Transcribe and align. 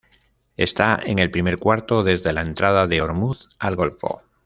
Está 0.57 0.99
en 0.99 1.19
el 1.19 1.29
primer 1.29 1.59
cuarto 1.59 2.01
desde 2.03 2.33
la 2.33 2.41
entrada 2.41 2.87
de 2.87 3.01
ormuz 3.03 3.49
al 3.59 3.75
golfo. 3.75 4.23